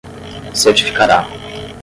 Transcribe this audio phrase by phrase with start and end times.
[0.55, 1.27] certificará